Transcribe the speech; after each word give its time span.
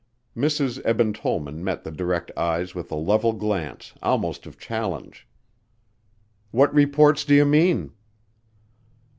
Mrs. 0.35 0.81
Eben 0.83 1.13
Tollman 1.13 1.63
met 1.63 1.83
the 1.83 1.91
direct 1.91 2.31
eyes 2.35 2.73
with 2.73 2.91
a 2.91 2.95
level 2.95 3.33
glance 3.33 3.93
almost 4.01 4.47
of 4.47 4.57
challenge. 4.57 5.27
"What 6.49 6.73
reports 6.73 7.23
do 7.23 7.35
you 7.35 7.45
mean?" 7.45 7.91